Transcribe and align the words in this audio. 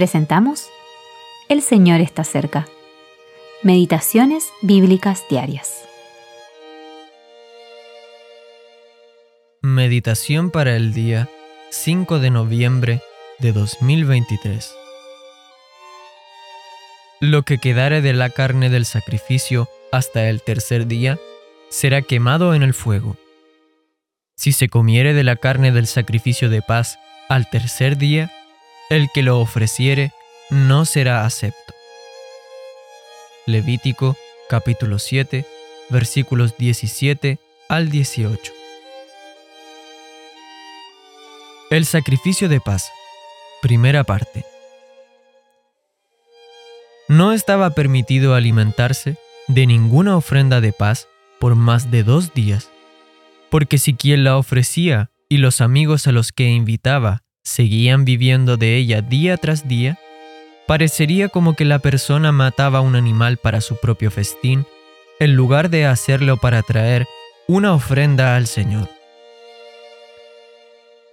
presentamos 0.00 0.70
El 1.50 1.60
Señor 1.60 2.00
está 2.00 2.24
cerca. 2.24 2.66
Meditaciones 3.62 4.48
Bíblicas 4.62 5.26
Diarias. 5.28 5.84
Meditación 9.60 10.50
para 10.50 10.74
el 10.74 10.94
día 10.94 11.28
5 11.68 12.18
de 12.18 12.30
noviembre 12.30 13.02
de 13.40 13.52
2023. 13.52 14.74
Lo 17.20 17.42
que 17.42 17.58
quedare 17.58 18.00
de 18.00 18.14
la 18.14 18.30
carne 18.30 18.70
del 18.70 18.86
sacrificio 18.86 19.68
hasta 19.92 20.30
el 20.30 20.40
tercer 20.40 20.86
día 20.86 21.18
será 21.68 22.00
quemado 22.00 22.54
en 22.54 22.62
el 22.62 22.72
fuego. 22.72 23.18
Si 24.34 24.52
se 24.52 24.70
comiere 24.70 25.12
de 25.12 25.24
la 25.24 25.36
carne 25.36 25.72
del 25.72 25.86
sacrificio 25.86 26.48
de 26.48 26.62
paz 26.62 26.98
al 27.28 27.50
tercer 27.50 27.98
día, 27.98 28.32
el 28.90 29.08
que 29.14 29.22
lo 29.22 29.38
ofreciere 29.38 30.12
no 30.50 30.84
será 30.84 31.24
acepto. 31.24 31.72
Levítico 33.46 34.16
capítulo 34.48 34.98
7 34.98 35.46
versículos 35.90 36.56
17 36.58 37.38
al 37.68 37.88
18. 37.88 38.52
El 41.70 41.86
sacrificio 41.86 42.48
de 42.48 42.60
paz. 42.60 42.90
Primera 43.62 44.02
parte. 44.02 44.44
No 47.06 47.32
estaba 47.32 47.70
permitido 47.70 48.34
alimentarse 48.34 49.16
de 49.46 49.66
ninguna 49.68 50.16
ofrenda 50.16 50.60
de 50.60 50.72
paz 50.72 51.06
por 51.38 51.54
más 51.54 51.92
de 51.92 52.02
dos 52.02 52.34
días, 52.34 52.70
porque 53.50 53.78
si 53.78 53.94
quien 53.94 54.24
la 54.24 54.36
ofrecía 54.36 55.10
y 55.28 55.36
los 55.36 55.60
amigos 55.60 56.08
a 56.08 56.12
los 56.12 56.32
que 56.32 56.48
invitaba 56.48 57.22
seguían 57.42 58.04
viviendo 58.04 58.56
de 58.56 58.76
ella 58.76 59.02
día 59.02 59.36
tras 59.36 59.68
día, 59.68 59.98
parecería 60.66 61.28
como 61.28 61.54
que 61.54 61.64
la 61.64 61.78
persona 61.78 62.32
mataba 62.32 62.80
un 62.80 62.96
animal 62.96 63.36
para 63.38 63.60
su 63.60 63.76
propio 63.76 64.10
festín, 64.10 64.66
en 65.18 65.34
lugar 65.34 65.68
de 65.68 65.86
hacerlo 65.86 66.36
para 66.36 66.62
traer 66.62 67.06
una 67.46 67.74
ofrenda 67.74 68.36
al 68.36 68.46
Señor. 68.46 68.88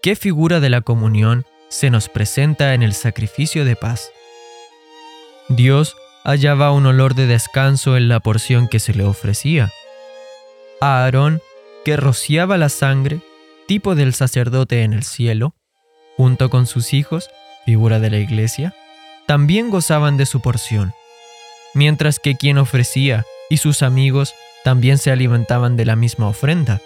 ¿Qué 0.01 0.15
figura 0.15 0.59
de 0.59 0.69
la 0.69 0.81
comunión 0.81 1.45
se 1.69 1.89
nos 1.89 2.07
presenta 2.07 2.73
en 2.73 2.83
el 2.83 2.93
sacrificio 2.93 3.65
de 3.65 3.75
paz? 3.75 4.11
Dios 5.49 5.95
hallaba 6.23 6.71
un 6.71 6.85
olor 6.85 7.15
de 7.15 7.25
descanso 7.25 7.97
en 7.97 8.07
la 8.07 8.19
porción 8.19 8.67
que 8.67 8.79
se 8.79 8.93
le 8.93 9.03
ofrecía. 9.03 9.71
A 10.79 11.03
Aarón, 11.03 11.41
que 11.83 11.97
rociaba 11.97 12.57
la 12.57 12.69
sangre, 12.69 13.19
tipo 13.67 13.95
del 13.95 14.13
sacerdote 14.13 14.83
en 14.83 14.93
el 14.93 15.03
cielo, 15.03 15.55
junto 16.17 16.49
con 16.49 16.65
sus 16.65 16.93
hijos, 16.93 17.29
figura 17.65 17.99
de 17.99 18.09
la 18.09 18.17
iglesia, 18.17 18.73
también 19.27 19.69
gozaban 19.69 20.17
de 20.17 20.25
su 20.25 20.41
porción, 20.41 20.93
mientras 21.73 22.19
que 22.19 22.35
quien 22.35 22.57
ofrecía 22.57 23.23
y 23.49 23.57
sus 23.57 23.83
amigos 23.83 24.33
también 24.63 24.97
se 24.97 25.11
alimentaban 25.11 25.77
de 25.77 25.85
la 25.85 25.95
misma 25.95 26.27
ofrenda, 26.27 26.81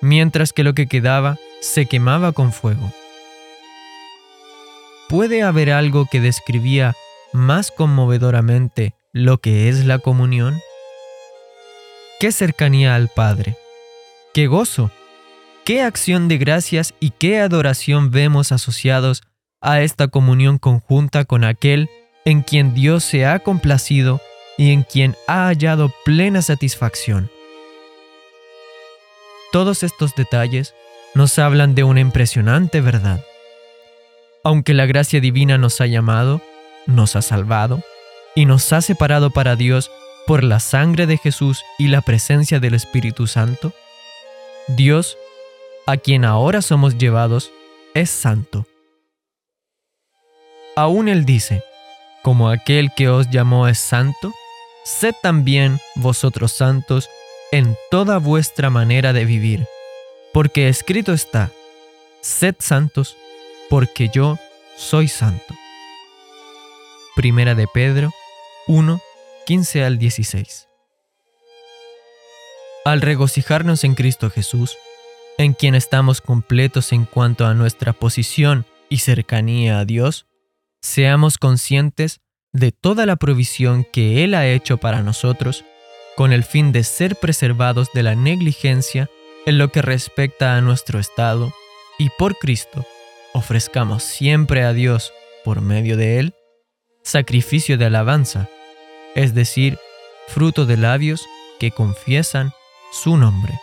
mientras 0.00 0.52
que 0.52 0.62
lo 0.62 0.74
que 0.74 0.86
quedaba 0.86 1.38
se 1.60 1.86
quemaba 1.86 2.32
con 2.32 2.52
fuego. 2.52 2.92
¿Puede 5.08 5.42
haber 5.42 5.72
algo 5.72 6.06
que 6.06 6.20
describía 6.20 6.94
más 7.32 7.70
conmovedoramente 7.70 8.94
lo 9.12 9.38
que 9.38 9.68
es 9.68 9.86
la 9.86 9.98
comunión? 9.98 10.60
¡Qué 12.20 12.30
cercanía 12.30 12.94
al 12.94 13.08
Padre! 13.08 13.56
¡Qué 14.34 14.46
gozo! 14.46 14.90
Qué 15.68 15.82
acción 15.82 16.28
de 16.28 16.38
gracias 16.38 16.94
y 16.98 17.10
qué 17.10 17.40
adoración 17.40 18.10
vemos 18.10 18.52
asociados 18.52 19.22
a 19.60 19.82
esta 19.82 20.08
comunión 20.08 20.56
conjunta 20.56 21.26
con 21.26 21.44
aquel 21.44 21.90
en 22.24 22.40
quien 22.40 22.72
Dios 22.72 23.04
se 23.04 23.26
ha 23.26 23.40
complacido 23.40 24.18
y 24.56 24.72
en 24.72 24.82
quien 24.82 25.14
ha 25.26 25.48
hallado 25.48 25.92
plena 26.06 26.40
satisfacción. 26.40 27.30
Todos 29.52 29.82
estos 29.82 30.14
detalles 30.14 30.74
nos 31.14 31.38
hablan 31.38 31.74
de 31.74 31.84
una 31.84 32.00
impresionante 32.00 32.80
verdad. 32.80 33.22
Aunque 34.44 34.72
la 34.72 34.86
gracia 34.86 35.20
divina 35.20 35.58
nos 35.58 35.82
ha 35.82 35.86
llamado, 35.86 36.40
nos 36.86 37.14
ha 37.14 37.20
salvado 37.20 37.82
y 38.34 38.46
nos 38.46 38.72
ha 38.72 38.80
separado 38.80 39.28
para 39.32 39.54
Dios 39.54 39.90
por 40.26 40.44
la 40.44 40.60
sangre 40.60 41.06
de 41.06 41.18
Jesús 41.18 41.62
y 41.78 41.88
la 41.88 42.00
presencia 42.00 42.58
del 42.58 42.72
Espíritu 42.72 43.26
Santo, 43.26 43.74
Dios 44.68 45.18
a 45.88 45.96
quien 45.96 46.26
ahora 46.26 46.60
somos 46.60 46.98
llevados, 46.98 47.50
es 47.94 48.10
santo. 48.10 48.66
Aún 50.76 51.08
él 51.08 51.24
dice, 51.24 51.62
como 52.22 52.50
aquel 52.50 52.92
que 52.94 53.08
os 53.08 53.30
llamó 53.30 53.68
es 53.68 53.78
santo, 53.78 54.34
sed 54.84 55.14
también 55.22 55.80
vosotros 55.94 56.52
santos 56.52 57.08
en 57.52 57.74
toda 57.90 58.18
vuestra 58.18 58.68
manera 58.68 59.14
de 59.14 59.24
vivir, 59.24 59.66
porque 60.34 60.68
escrito 60.68 61.14
está, 61.14 61.50
sed 62.20 62.56
santos, 62.58 63.16
porque 63.70 64.10
yo 64.10 64.38
soy 64.76 65.08
santo. 65.08 65.54
Primera 67.16 67.54
de 67.54 67.66
Pedro 67.66 68.10
1, 68.66 69.00
15 69.46 69.84
al 69.84 69.96
16. 69.96 70.68
Al 72.84 73.00
regocijarnos 73.00 73.84
en 73.84 73.94
Cristo 73.94 74.28
Jesús, 74.28 74.76
en 75.38 75.54
quien 75.54 75.76
estamos 75.76 76.20
completos 76.20 76.92
en 76.92 77.04
cuanto 77.04 77.46
a 77.46 77.54
nuestra 77.54 77.92
posición 77.92 78.66
y 78.88 78.98
cercanía 78.98 79.78
a 79.78 79.84
Dios, 79.84 80.26
seamos 80.82 81.38
conscientes 81.38 82.20
de 82.52 82.72
toda 82.72 83.06
la 83.06 83.16
provisión 83.16 83.86
que 83.92 84.24
Él 84.24 84.34
ha 84.34 84.48
hecho 84.48 84.78
para 84.78 85.02
nosotros, 85.02 85.64
con 86.16 86.32
el 86.32 86.42
fin 86.42 86.72
de 86.72 86.82
ser 86.82 87.14
preservados 87.16 87.90
de 87.94 88.02
la 88.02 88.16
negligencia 88.16 89.08
en 89.46 89.58
lo 89.58 89.70
que 89.70 89.80
respecta 89.80 90.56
a 90.56 90.60
nuestro 90.60 90.98
estado, 90.98 91.52
y 91.98 92.10
por 92.18 92.36
Cristo 92.36 92.84
ofrezcamos 93.32 94.02
siempre 94.02 94.64
a 94.64 94.72
Dios, 94.72 95.12
por 95.44 95.60
medio 95.60 95.96
de 95.96 96.18
Él, 96.18 96.34
sacrificio 97.04 97.78
de 97.78 97.84
alabanza, 97.84 98.48
es 99.14 99.34
decir, 99.34 99.78
fruto 100.26 100.66
de 100.66 100.76
labios 100.76 101.24
que 101.60 101.70
confiesan 101.70 102.52
su 102.90 103.16
nombre. 103.16 103.54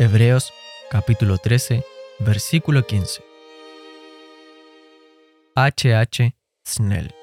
Hebreos 0.00 0.50
capítulo 0.90 1.36
13, 1.36 1.84
versículo 2.20 2.86
15. 2.86 3.22
H. 5.54 5.94
H. 5.94 6.34
Snell 6.64 7.19